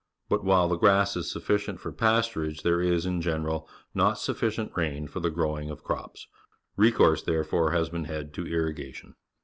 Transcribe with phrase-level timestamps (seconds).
[0.29, 5.07] But while the grass is sufficient for pasturage, there is, in general, not sufficient rain
[5.07, 6.25] for the growing of crops.
[6.75, 9.13] Recourse, therefore, has been had to irrigation.